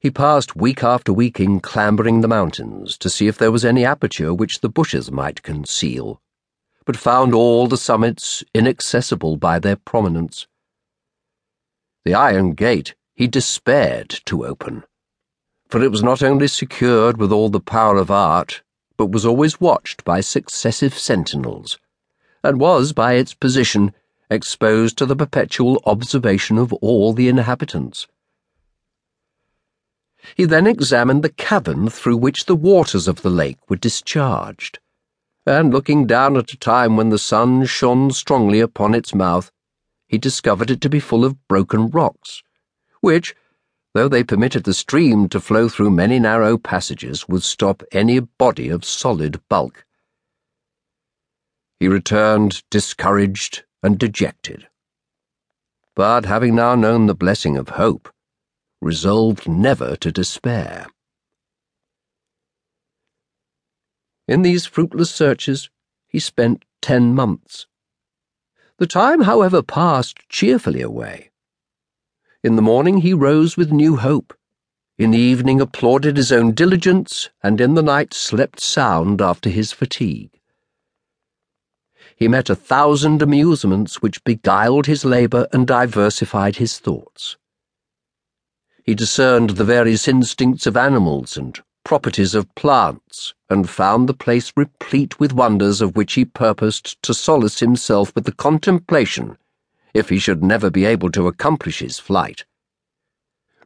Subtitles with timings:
[0.00, 3.84] He passed week after week in clambering the mountains to see if there was any
[3.84, 6.20] aperture which the bushes might conceal,
[6.84, 10.46] but found all the summits inaccessible by their prominence.
[12.04, 14.84] The iron gate he despaired to open,
[15.68, 18.62] for it was not only secured with all the power of art,
[18.96, 21.78] but was always watched by successive sentinels,
[22.42, 23.94] and was, by its position,
[24.30, 28.06] exposed to the perpetual observation of all the inhabitants.
[30.36, 34.78] He then examined the cavern through which the waters of the lake were discharged,
[35.46, 39.50] and looking down at a time when the sun shone strongly upon its mouth,
[40.06, 42.42] he discovered it to be full of broken rocks,
[43.00, 43.34] which,
[43.94, 48.68] though they permitted the stream to flow through many narrow passages, would stop any body
[48.68, 49.84] of solid bulk.
[51.80, 54.68] He returned discouraged and dejected.
[55.96, 58.08] But having now known the blessing of hope,
[58.82, 60.86] resolved never to despair.
[64.26, 65.70] In these fruitless searches,
[66.08, 67.66] he spent ten months.
[68.78, 71.30] The time, however, passed cheerfully away.
[72.42, 74.34] In the morning he rose with new hope.
[74.98, 79.72] In the evening applauded his own diligence, and in the night slept sound after his
[79.72, 80.40] fatigue.
[82.16, 87.36] He met a thousand amusements which beguiled his labour and diversified his thoughts.
[88.84, 94.52] He discerned the various instincts of animals and properties of plants, and found the place
[94.56, 99.38] replete with wonders of which he purposed to solace himself with the contemplation
[99.94, 102.44] if he should never be able to accomplish his flight.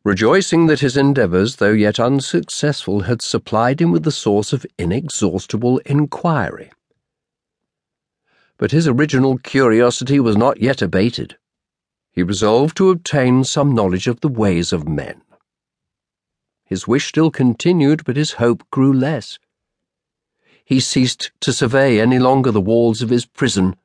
[0.05, 5.79] Rejoicing that his endeavours, though yet unsuccessful, had supplied him with the source of inexhaustible
[5.87, 6.71] inquiry.
[8.59, 11.39] But his original curiosity was not yet abated
[12.17, 15.21] he resolved to obtain some knowledge of the ways of men.
[16.65, 19.39] His wish still continued, but his hope grew less.
[20.65, 23.77] He ceased to survey any longer the walls of his prison,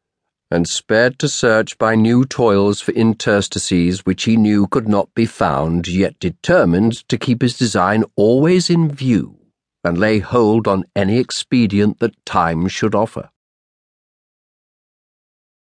[0.50, 5.25] and spared to search by new toils for interstices which he knew could not be
[5.25, 9.38] found, yet determined to keep his design always in view,
[9.84, 13.30] and lay hold on any expedient that time should offer.